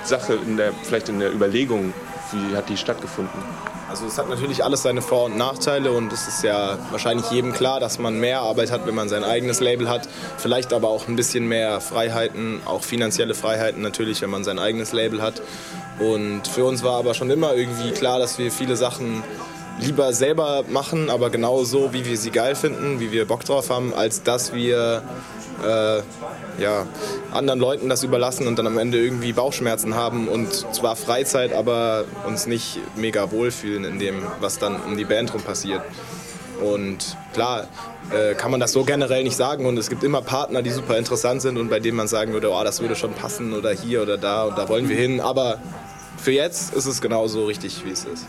[0.03, 1.93] Sache in der, vielleicht in der Überlegung,
[2.31, 3.39] wie hat die stattgefunden?
[3.89, 7.53] Also es hat natürlich alles seine Vor- und Nachteile und es ist ja wahrscheinlich jedem
[7.53, 10.09] klar, dass man mehr Arbeit hat, wenn man sein eigenes Label hat.
[10.37, 14.91] Vielleicht aber auch ein bisschen mehr Freiheiten, auch finanzielle Freiheiten natürlich, wenn man sein eigenes
[14.91, 15.41] Label hat.
[15.99, 19.23] Und für uns war aber schon immer irgendwie klar, dass wir viele Sachen
[19.79, 23.69] lieber selber machen, aber genau so, wie wir sie geil finden, wie wir Bock drauf
[23.69, 25.03] haben, als dass wir
[25.65, 26.01] äh,
[26.61, 26.87] ja,
[27.31, 32.05] anderen Leuten das überlassen und dann am Ende irgendwie Bauchschmerzen haben und zwar Freizeit, aber
[32.25, 35.81] uns nicht mega wohlfühlen in dem, was dann um die Band rum passiert.
[36.61, 37.67] Und klar,
[38.11, 40.97] äh, kann man das so generell nicht sagen und es gibt immer Partner, die super
[40.97, 44.01] interessant sind und bei denen man sagen würde, oh, das würde schon passen oder hier
[44.01, 45.59] oder da und da wollen wir hin, aber
[46.17, 48.25] für jetzt ist es genauso richtig, wie es ist.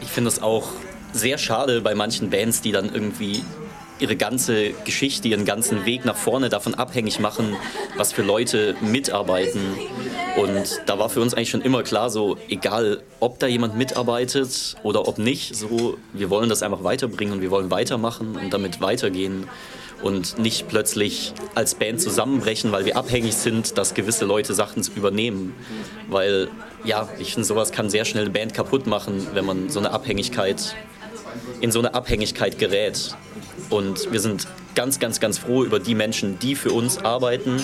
[0.00, 0.68] Ich finde es auch
[1.12, 3.44] sehr schade bei manchen Bands, die dann irgendwie
[4.00, 7.56] ihre ganze Geschichte, ihren ganzen Weg nach vorne davon abhängig machen,
[7.96, 9.60] was für Leute mitarbeiten.
[10.36, 14.76] Und da war für uns eigentlich schon immer klar, so egal, ob da jemand mitarbeitet
[14.82, 18.80] oder ob nicht, so wir wollen das einfach weiterbringen und wir wollen weitermachen und damit
[18.80, 19.48] weitergehen
[20.02, 25.54] und nicht plötzlich als Band zusammenbrechen, weil wir abhängig sind, dass gewisse Leute Sachen übernehmen.
[26.08, 26.48] Weil
[26.84, 29.90] ja, ich finde, sowas kann sehr schnell eine Band kaputt machen, wenn man so eine
[29.90, 30.76] Abhängigkeit
[31.60, 33.16] in so eine Abhängigkeit gerät.
[33.70, 37.56] Und wir sind ganz, ganz, ganz froh über die Menschen, die für uns arbeiten.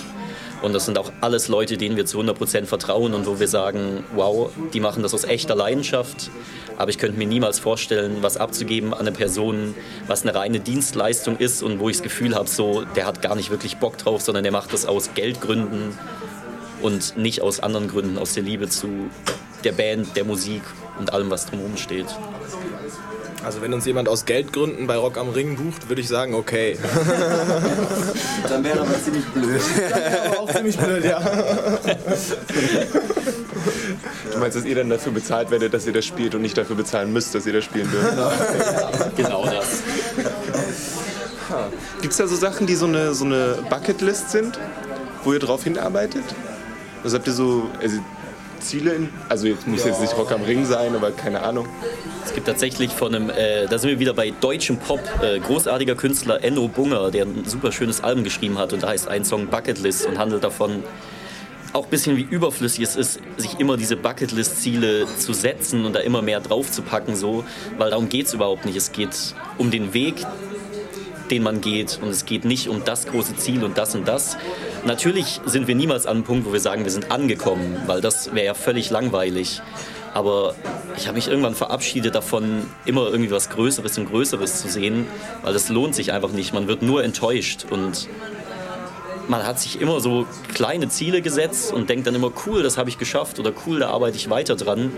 [0.63, 4.05] Und das sind auch alles Leute, denen wir zu 100% vertrauen und wo wir sagen,
[4.15, 6.31] wow, die machen das aus echter Leidenschaft.
[6.77, 9.75] Aber ich könnte mir niemals vorstellen, was abzugeben an eine Person,
[10.07, 13.37] was eine reine Dienstleistung ist und wo ich das Gefühl habe, so, der hat gar
[13.37, 15.97] nicht wirklich Bock drauf, sondern der macht das aus Geldgründen
[16.83, 18.89] und nicht aus anderen Gründen, aus der Liebe zu
[19.65, 20.63] der Band, der Musik
[20.99, 22.07] und allem, was drumherum steht.
[23.45, 26.79] Also wenn uns jemand aus Geldgründen bei Rock am Ring bucht, würde ich sagen, okay.
[28.49, 29.61] Dann wäre aber ziemlich blöd.
[30.27, 31.21] aber auch ziemlich blöd, ja.
[34.33, 36.77] Du meinst, dass ihr dann dafür bezahlt werdet, dass ihr das spielt und nicht dafür
[36.77, 39.17] bezahlen müsst, dass ihr das spielen dürft?
[39.17, 39.83] Genau das.
[42.01, 44.59] Gibt es da so Sachen, die so eine, so eine Bucketlist sind,
[45.23, 46.25] wo ihr drauf hinarbeitet?
[47.03, 47.99] Also habt ihr so also
[48.65, 48.93] Ziele?
[48.93, 51.67] In, also jetzt muss jetzt nicht Rock am Ring sein, aber keine Ahnung.
[52.25, 55.95] Es gibt tatsächlich von einem, äh, da sind wir wieder bei deutschem Pop, äh, großartiger
[55.95, 59.47] Künstler Enno Bunger, der ein super schönes Album geschrieben hat und da heißt ein Song
[59.47, 60.83] Bucketlist und handelt davon,
[61.75, 66.01] auch ein bisschen wie überflüssig es ist, sich immer diese Bucketlist-Ziele zu setzen und da
[66.01, 67.45] immer mehr drauf zu packen, so,
[67.79, 68.77] weil darum geht es überhaupt nicht.
[68.77, 70.25] Es geht um den Weg,
[71.31, 74.37] den man geht und es geht nicht um das große Ziel und das und das.
[74.87, 78.35] Natürlich sind wir niemals an einem Punkt, wo wir sagen, wir sind angekommen, weil das
[78.35, 79.63] wäre ja völlig langweilig.
[80.13, 80.55] Aber
[80.97, 85.07] ich habe mich irgendwann verabschiedet davon, immer irgendwie was Größeres und Größeres zu sehen,
[85.43, 86.53] weil das lohnt sich einfach nicht.
[86.53, 88.09] Man wird nur enttäuscht und
[89.27, 92.91] man hat sich immer so kleine Ziele gesetzt und denkt dann immer, cool, das habe
[92.91, 94.93] ich geschafft oder cool, da arbeite ich weiter dran.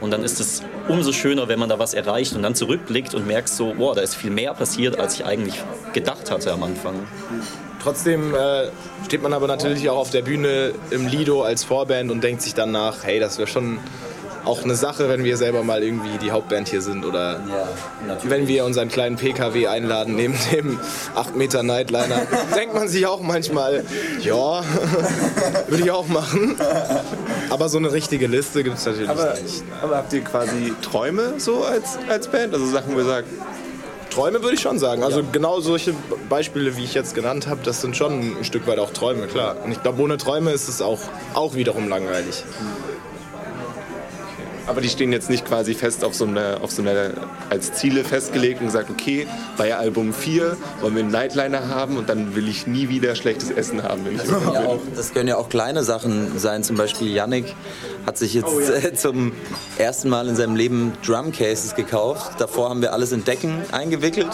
[0.00, 3.24] Und dann ist es umso schöner, wenn man da was erreicht und dann zurückblickt und
[3.28, 5.54] merkt so, wow, da ist viel mehr passiert, als ich eigentlich
[5.92, 7.06] gedacht hatte am Anfang.
[7.82, 8.68] Trotzdem äh,
[9.04, 12.54] steht man aber natürlich auch auf der Bühne im Lido als Vorband und denkt sich
[12.54, 13.78] dann nach, hey, das wäre schon
[14.44, 17.40] auch eine Sache, wenn wir selber mal irgendwie die Hauptband hier sind oder
[18.24, 20.80] wenn wir unseren kleinen PKW einladen neben dem
[21.14, 22.22] 8 Meter Nightliner.
[22.56, 23.84] denkt man sich auch manchmal,
[24.20, 24.62] ja,
[25.68, 26.56] würde ich auch machen.
[27.50, 29.62] Aber so eine richtige Liste gibt es natürlich Aber, nicht.
[29.80, 32.52] aber habt ihr quasi Träume so als, als Band?
[32.54, 33.28] Also Sachen, wo ihr sagt,
[34.12, 35.02] Träume würde ich schon sagen.
[35.02, 35.94] Also genau solche
[36.28, 39.56] Beispiele, wie ich jetzt genannt habe, das sind schon ein Stück weit auch Träume, klar.
[39.64, 41.00] Und ich glaube, ohne Träume ist es auch,
[41.34, 42.44] auch wiederum langweilig.
[44.66, 47.12] Aber die stehen jetzt nicht quasi fest auf so einer, auf so einer
[47.50, 52.08] als Ziele festgelegt und gesagt, okay, bei Album 4 wollen wir einen Nightliner haben und
[52.08, 55.28] dann will ich nie wieder schlechtes Essen haben, wenn ich irgendwo Ja, auch, das können
[55.28, 56.62] ja auch kleine Sachen sein.
[56.62, 57.54] Zum Beispiel Yannick
[58.06, 59.32] hat sich jetzt äh, zum
[59.78, 62.40] ersten Mal in seinem Leben Drumcases gekauft.
[62.40, 64.30] Davor haben wir alles in Decken eingewickelt.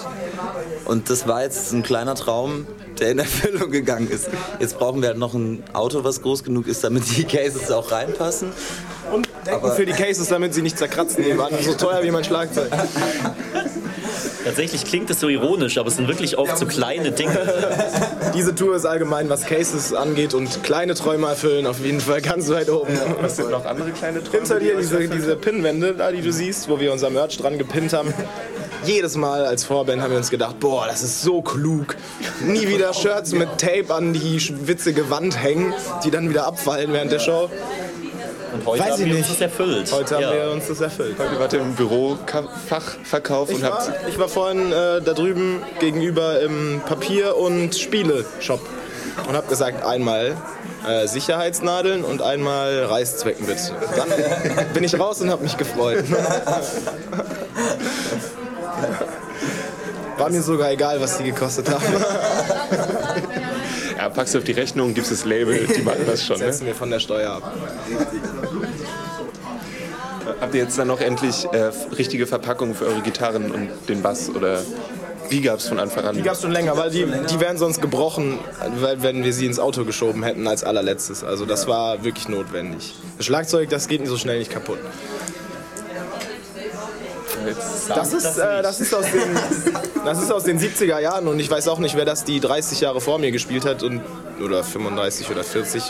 [0.85, 2.67] Und das war jetzt ein kleiner Traum,
[2.99, 4.29] der in Erfüllung gegangen ist.
[4.61, 7.93] Jetzt brauchen wir halt noch ein Auto, was groß genug ist, damit die Cases auch
[7.93, 8.53] reinpassen.
[9.13, 11.53] Und Decken Aber- für die Cases, damit sie nicht zerkratzen nebenan.
[11.63, 12.71] So teuer wie mein Schlagzeug.
[14.45, 17.37] Tatsächlich klingt es so ironisch, aber es sind wirklich oft so kleine Dinge.
[18.35, 22.49] Diese Tour ist allgemein, was Cases angeht und kleine Träume erfüllen, auf jeden Fall ganz
[22.49, 22.99] weit oben.
[23.21, 24.39] Was sind noch andere kleine Träume?
[24.39, 27.59] Hinter dir die diese, diese Pinnwände, da, die du siehst, wo wir unser Merch dran
[27.59, 28.15] gepinnt haben.
[28.85, 31.97] Jedes Mal als Vorband haben wir uns gedacht, boah, das ist so klug.
[32.41, 35.75] Nie wieder Shirts mit Tape an die witzige Wand hängen,
[36.05, 37.51] die dann wieder abfallen während der Show.
[38.69, 39.23] Heute Weiß haben ich wir nicht.
[39.23, 39.93] uns das erfüllt.
[39.93, 40.33] Heute haben ja.
[40.35, 41.17] wir uns das erfüllt.
[41.19, 46.41] Ihr wart im Bürofachverkauf Ich und war, habt ich war vorhin äh, da drüben gegenüber
[46.43, 48.61] im Papier- und Spiele-Shop
[49.27, 50.37] und habe gesagt, einmal
[50.87, 53.73] äh, Sicherheitsnadeln und einmal Reißzwecken bitte.
[53.97, 54.09] Dann
[54.75, 56.05] bin ich raus und habe mich gefreut.
[60.19, 61.85] War mir sogar egal, was die gekostet haben.
[63.97, 66.39] ja, packst du auf die Rechnung, gibst das Label, die machen das schon.
[66.39, 66.47] Ne?
[66.47, 67.55] Setzen wir von der Steuer ab.
[70.41, 74.31] Habt ihr jetzt dann noch endlich äh, richtige Verpackungen für eure Gitarren und den Bass
[74.31, 74.63] oder
[75.31, 76.17] wie gab es von Anfang an?
[76.17, 78.39] Die gab es schon länger, weil die, die wären sonst gebrochen,
[78.81, 81.25] weil, wenn wir sie ins Auto geschoben hätten als allerletztes.
[81.25, 82.95] Also das war wirklich notwendig.
[83.17, 84.79] Das Schlagzeug, das geht so schnell nicht kaputt.
[87.89, 89.75] Das ist, äh, das, ist aus den,
[90.05, 92.81] das ist aus den 70er Jahren und ich weiß auch nicht, wer das die 30
[92.81, 94.03] Jahre vor mir gespielt hat und,
[94.43, 95.83] oder 35 oder 40.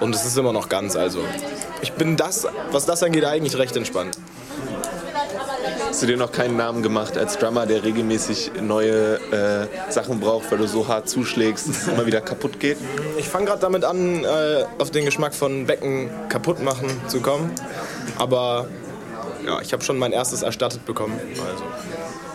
[0.00, 1.20] Und es ist immer noch ganz, also
[1.82, 4.18] ich bin das, was das angeht, eigentlich recht entspannt.
[5.88, 10.50] Hast du dir noch keinen Namen gemacht als Drummer, der regelmäßig neue äh, Sachen braucht,
[10.50, 12.78] weil du so hart zuschlägst, dass es immer wieder kaputt geht?
[13.16, 17.52] Ich fange gerade damit an, äh, auf den Geschmack von Becken kaputt machen zu kommen.
[18.18, 18.66] Aber
[19.46, 21.18] ja, ich habe schon mein erstes erstattet bekommen.
[21.30, 21.64] Also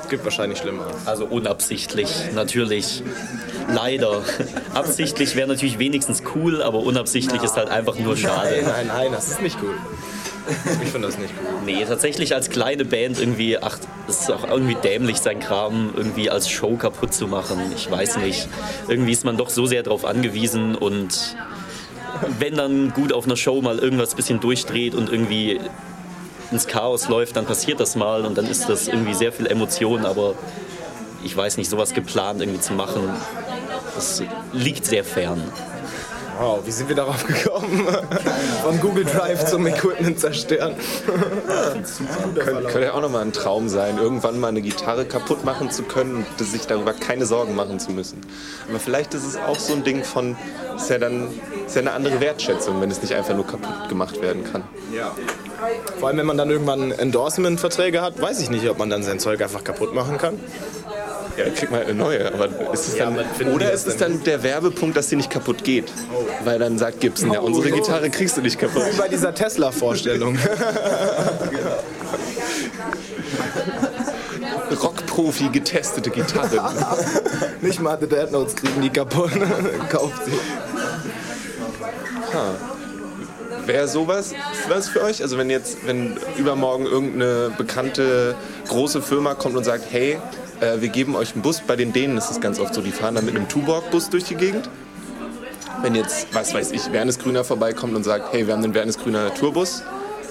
[0.10, 0.96] gibt wahrscheinlich Schlimmeres.
[1.06, 3.04] Also unabsichtlich, natürlich.
[3.74, 4.22] Leider.
[4.74, 8.64] Absichtlich wäre natürlich wenigstens cool, aber unabsichtlich ist halt einfach nur Nein, schade.
[8.66, 9.76] nein, nein, das ist nicht cool.
[10.84, 11.60] Ich finde das nicht cool.
[11.66, 16.30] Nee, tatsächlich als kleine Band irgendwie, ach, es ist auch irgendwie dämlich, sein Kram irgendwie
[16.32, 17.60] als Show kaputt zu machen.
[17.76, 18.48] Ich weiß nicht.
[18.88, 21.36] Irgendwie ist man doch so sehr darauf angewiesen und
[22.40, 25.60] wenn dann gut auf einer Show mal irgendwas ein bisschen durchdreht und irgendwie
[26.52, 30.06] ins Chaos läuft, dann passiert das mal und dann ist das irgendwie sehr viel Emotion,
[30.06, 30.36] aber
[31.24, 33.10] ich weiß nicht, sowas geplant irgendwie zu machen,
[33.96, 35.42] das liegt sehr fern.
[36.40, 37.86] Wow, wie sind wir darauf gekommen?
[38.64, 40.74] Von Google Drive zum Equipment zerstören.
[41.06, 45.84] Könnte, könnte ja auch nochmal ein Traum sein, irgendwann mal eine Gitarre kaputt machen zu
[45.84, 48.22] können und sich darüber keine Sorgen machen zu müssen.
[48.70, 50.38] Aber vielleicht ist es auch so ein Ding von,
[50.78, 51.28] ist ja dann
[51.66, 54.64] ist ja eine andere Wertschätzung, wenn es nicht einfach nur kaputt gemacht werden kann.
[54.96, 55.12] Ja.
[56.00, 59.20] Vor allem, wenn man dann irgendwann Endorsement-Verträge hat, weiß ich nicht, ob man dann sein
[59.20, 60.40] Zeug einfach kaputt machen kann.
[61.40, 62.34] Ja, kriegt man eine neue.
[62.34, 65.30] Aber ist es Ja, dann, finden oder ist es dann der Werbepunkt, dass sie nicht
[65.30, 65.86] kaputt geht?
[66.44, 68.84] Weil dann sagt Gibson, ja, unsere Gitarre kriegst du nicht kaputt.
[68.92, 70.38] Wie bei dieser Tesla-Vorstellung.
[74.84, 76.74] Rockprofi getestete Gitarre.
[77.62, 79.32] nicht mal The Dead Notes kriegen die kaputt.
[79.90, 80.34] Kauft sie.
[83.66, 84.34] Wäre sowas
[84.68, 85.22] was für euch?
[85.22, 88.36] Also wenn jetzt, wenn übermorgen irgendeine bekannte
[88.68, 90.20] große Firma kommt und sagt, hey,
[90.62, 92.92] äh, wir geben euch einen Bus, bei den Dänen ist es ganz oft so, die
[92.92, 94.70] fahren dann mit einem Tuborg-Bus durch die Gegend.
[95.82, 98.98] Wenn jetzt, was weiß ich, Wernes Grüner vorbeikommt und sagt, hey, wir haben den Wernes
[98.98, 99.84] Grüner Tourbus,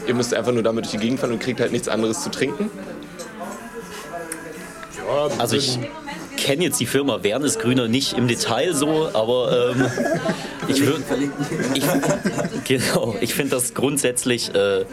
[0.06, 2.30] ihr müsst einfach nur damit durch die Gegend fahren und kriegt halt nichts anderes zu
[2.30, 2.70] trinken.
[5.38, 5.78] Also ich
[6.36, 9.86] kenne jetzt die Firma Wernes Grüner nicht im Detail so, aber ähm,
[10.68, 11.02] ich würde,
[11.74, 11.84] ich,
[12.64, 14.84] genau, ich finde das grundsätzlich äh,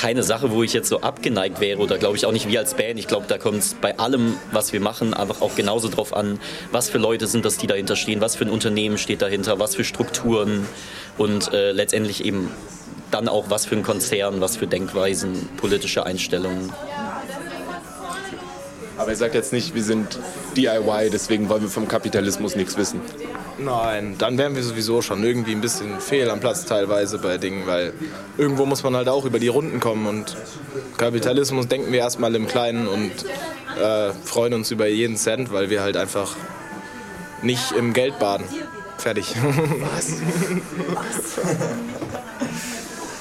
[0.00, 2.72] keine Sache, wo ich jetzt so abgeneigt wäre oder glaube ich auch nicht wir als
[2.72, 2.98] Band.
[2.98, 6.40] Ich glaube, da kommt es bei allem, was wir machen, einfach auch genauso drauf an,
[6.72, 9.74] was für Leute sind das, die dahinter stehen, was für ein Unternehmen steht dahinter, was
[9.74, 10.66] für Strukturen
[11.18, 12.48] und äh, letztendlich eben
[13.10, 16.72] dann auch was für ein Konzern, was für Denkweisen, politische Einstellungen.
[18.96, 20.18] Aber ihr sagt jetzt nicht, wir sind
[20.56, 23.02] DIY, deswegen wollen wir vom Kapitalismus nichts wissen.
[23.62, 27.66] Nein, dann wären wir sowieso schon irgendwie ein bisschen fehl am Platz teilweise bei Dingen,
[27.66, 27.92] weil
[28.38, 30.34] irgendwo muss man halt auch über die Runden kommen und
[30.96, 33.12] Kapitalismus denken wir erstmal im Kleinen und
[33.78, 36.34] äh, freuen uns über jeden Cent, weil wir halt einfach
[37.42, 38.46] nicht im Geld baden.
[38.96, 39.34] Fertig.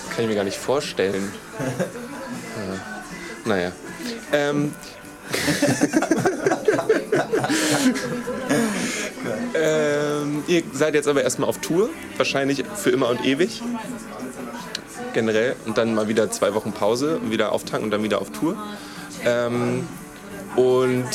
[0.10, 1.34] Kann ich mir gar nicht vorstellen.
[1.60, 1.66] Ja.
[3.46, 3.72] Naja.
[4.34, 4.74] Ähm.
[9.62, 13.62] ähm, ihr seid jetzt aber erstmal auf Tour, wahrscheinlich für immer und ewig.
[15.14, 15.56] Generell.
[15.66, 18.56] Und dann mal wieder zwei Wochen Pause wieder auftanken und dann wieder auf Tour.
[19.26, 19.88] Ähm,
[20.56, 21.06] und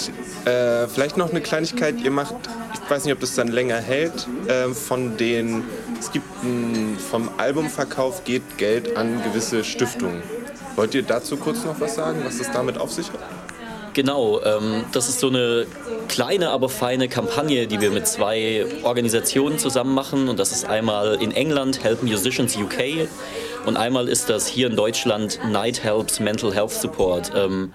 [0.44, 2.34] äh, vielleicht noch eine Kleinigkeit, ihr macht,
[2.72, 5.64] ich weiß nicht, ob das dann länger hält, äh, von den,
[5.98, 10.22] es gibt ein, vom Albumverkauf geht Geld an gewisse Stiftungen.
[10.76, 13.43] Wollt ihr dazu kurz noch was sagen, was das damit auf sich hat?
[13.94, 15.66] Genau, ähm, das ist so eine
[16.08, 20.28] kleine, aber feine Kampagne, die wir mit zwei Organisationen zusammen machen.
[20.28, 23.08] Und das ist einmal in England Help Musicians UK
[23.66, 27.32] und einmal ist das hier in Deutschland Night Helps Mental Health Support.
[27.34, 27.72] Ähm,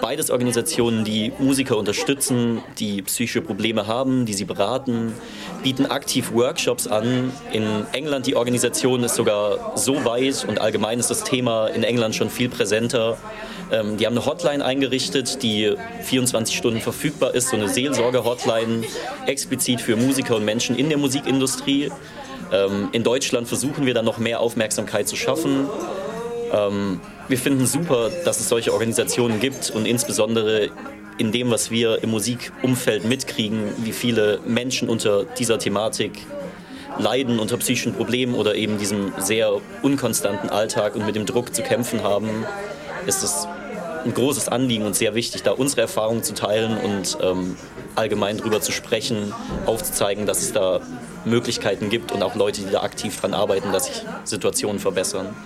[0.00, 5.12] beides Organisationen, die Musiker unterstützen, die psychische Probleme haben, die sie beraten,
[5.62, 7.32] bieten aktiv Workshops an.
[7.52, 12.14] In England die Organisation ist sogar so weit und allgemein ist das Thema in England
[12.14, 13.18] schon viel präsenter.
[13.70, 18.84] Ähm, die haben eine Hotline eingerichtet, die 24 Stunden verfügbar ist, so eine Seelsorge-Hotline,
[19.26, 21.90] explizit für Musiker und Menschen in der Musikindustrie.
[22.52, 25.68] Ähm, in Deutschland versuchen wir dann noch mehr Aufmerksamkeit zu schaffen.
[26.52, 30.70] Ähm, wir finden super, dass es solche Organisationen gibt und insbesondere
[31.18, 36.12] in dem, was wir im Musikumfeld mitkriegen, wie viele Menschen unter dieser Thematik
[36.98, 39.52] leiden, unter psychischen Problemen oder eben diesem sehr
[39.82, 42.46] unkonstanten Alltag und mit dem Druck zu kämpfen haben,
[43.06, 43.46] ist es
[44.08, 47.56] ein großes Anliegen und sehr wichtig, da unsere Erfahrungen zu teilen und ähm,
[47.94, 49.32] allgemein darüber zu sprechen,
[49.66, 50.80] aufzuzeigen, dass es da
[51.24, 55.36] Möglichkeiten gibt und auch Leute, die da aktiv daran arbeiten, dass sich Situationen verbessern.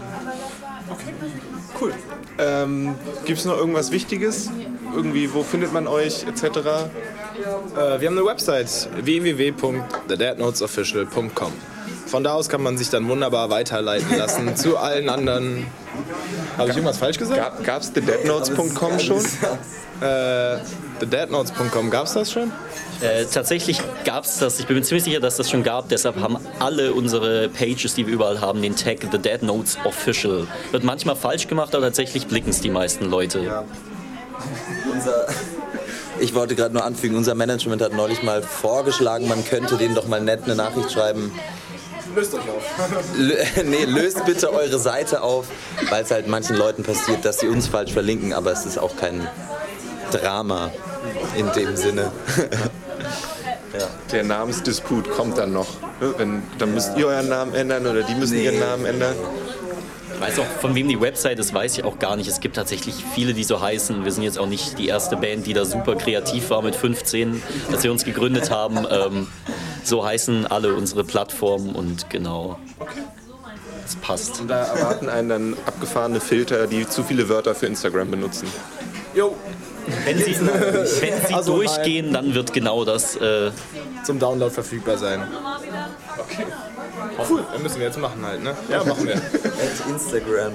[1.80, 1.92] Cool.
[2.38, 2.94] Ähm,
[3.24, 4.48] Gibt es noch irgendwas Wichtiges?
[4.94, 6.44] Irgendwie, wo findet man euch, etc.?
[6.44, 6.50] Äh,
[8.00, 11.52] wir haben eine Website www.thedeadnotesofficial.com.
[12.12, 15.66] Von da aus kann man sich dann wunderbar weiterleiten lassen zu allen anderen.
[16.58, 17.64] Habe ich irgendwas falsch gesagt?
[17.64, 19.24] Gab es thedeadnotes.com schon?
[20.02, 20.58] Äh,
[21.00, 22.52] thedeadnotes.com, gab es das schon?
[23.00, 26.20] Äh, tatsächlich gab es das, ich bin mir ziemlich sicher, dass das schon gab, deshalb
[26.20, 30.46] haben alle unsere Pages, die wir überall haben, den Tag The Dead Notes Official.
[30.70, 33.64] Wird manchmal falsch gemacht, aber tatsächlich blicken es die meisten Leute.
[34.92, 35.28] Unser,
[36.20, 40.08] ich wollte gerade nur anfügen, unser Management hat neulich mal vorgeschlagen, man könnte denen doch
[40.08, 41.32] mal nett eine Nachricht schreiben.
[42.14, 42.62] Löst euch auf.
[43.16, 45.46] Lö nee, löst bitte eure Seite auf,
[45.90, 48.96] weil es halt manchen Leuten passiert, dass sie uns falsch verlinken, aber es ist auch
[48.96, 49.26] kein
[50.10, 50.70] Drama
[51.36, 52.12] in dem Sinne.
[54.12, 55.66] Der Namensdisput kommt dann noch.
[56.18, 59.14] Wenn, dann müsst ihr euren Namen ändern oder die müssen ihren Namen ändern.
[60.20, 62.28] weiß auch, von wem die Website ist, weiß ich auch gar nicht.
[62.28, 64.04] Es gibt tatsächlich viele, die so heißen.
[64.04, 67.42] Wir sind jetzt auch nicht die erste Band, die da super kreativ war mit 15,
[67.70, 68.86] als wir uns gegründet haben.
[68.90, 69.28] Ähm,
[69.84, 72.58] so heißen alle unsere Plattformen und genau.
[73.84, 74.40] Es passt.
[74.40, 78.46] Und da erwarten einen dann abgefahrene Filter, die zu viele Wörter für Instagram benutzen.
[79.14, 79.34] Jo,
[80.04, 83.16] Wenn sie, wenn sie Also, durchgehen, dann wird genau das.
[83.16, 83.50] Äh,
[84.04, 85.22] zum Download verfügbar sein.
[86.18, 86.46] Okay.
[87.28, 88.54] Cool, dann müssen wir jetzt machen halt, ne?
[88.70, 89.14] Ja, machen wir.
[89.16, 90.52] At Instagram.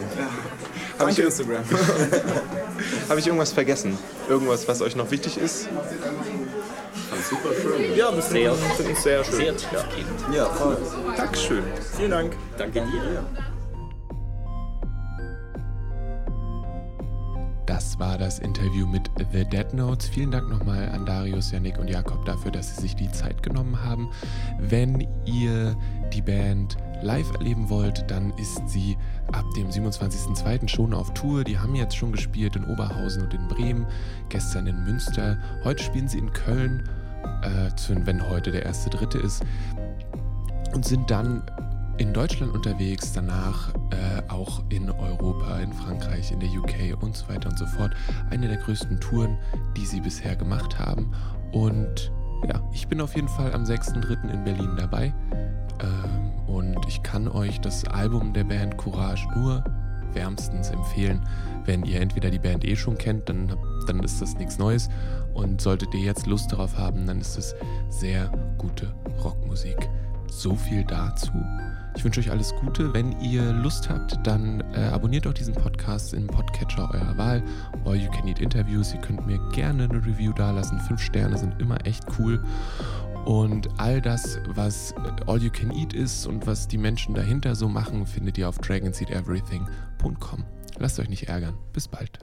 [1.00, 1.64] Habe ich, Instagram.
[3.10, 3.98] hab ich irgendwas vergessen?
[4.30, 5.68] Irgendwas, was euch noch wichtig ist?
[7.96, 8.54] Ja, wir Sehr.
[8.54, 9.36] finden es sehr schön.
[9.36, 10.36] sehr tiefgehend.
[10.36, 10.78] Ja, voll.
[11.16, 11.64] Dankeschön.
[11.98, 12.38] Vielen Dank.
[12.58, 13.24] Danke dir.
[17.66, 20.08] Das war das Interview mit The Dead Notes.
[20.08, 23.84] Vielen Dank nochmal an Darius, Yannick und Jakob dafür, dass sie sich die Zeit genommen
[23.84, 24.10] haben.
[24.60, 25.76] Wenn ihr
[26.14, 28.98] die Band live erleben wollt, dann ist sie
[29.34, 30.68] ab dem 27.02.
[30.70, 31.44] schon auf Tour.
[31.44, 33.86] Die haben jetzt schon gespielt in Oberhausen und in Bremen,
[34.30, 35.38] gestern in Münster.
[35.64, 36.88] Heute spielen sie in Köln,
[37.44, 39.20] äh, wenn heute der 1.3.
[39.20, 39.44] ist.
[40.74, 41.44] Und sind dann
[41.98, 47.28] in Deutschland unterwegs, danach äh, auch in Europa, in Frankreich, in der UK und so
[47.28, 47.94] weiter und so fort.
[48.30, 49.38] Eine der größten Touren,
[49.76, 51.12] die sie bisher gemacht haben.
[51.52, 52.12] Und
[52.48, 54.32] ja, ich bin auf jeden Fall am 6.3.
[54.32, 55.14] in Berlin dabei.
[55.80, 59.64] Ähm, und ich kann euch das Album der Band Courage nur
[60.18, 61.22] wärmstens empfehlen.
[61.66, 63.56] Wenn ihr entweder die Band eh schon kennt, dann,
[63.86, 64.90] dann ist das nichts Neues.
[65.34, 67.56] Und solltet ihr jetzt Lust darauf haben, dann ist es
[67.90, 68.94] sehr gute
[69.24, 69.78] Rockmusik.
[70.30, 71.32] So viel dazu.
[71.96, 72.94] Ich wünsche euch alles Gute.
[72.94, 77.44] Wenn ihr Lust habt, dann äh, abonniert auch diesen Podcast im Podcatcher eurer Wahl.
[77.86, 78.94] All You Can Eat Interviews.
[78.94, 80.80] Ihr könnt mir gerne eine Review dalassen.
[80.82, 82.44] Fünf Sterne sind immer echt cool.
[83.28, 84.96] Und all das, was
[85.28, 88.58] All You Can Eat ist und was die Menschen dahinter so machen, findet ihr auf
[88.60, 90.46] dragonseateverything.com.
[90.78, 91.58] Lasst euch nicht ärgern.
[91.74, 92.20] Bis bald.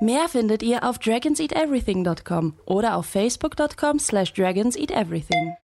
[0.00, 5.56] Mehr findet ihr auf dragonseateverything.com oder auf facebook.com slash dragonseateverything.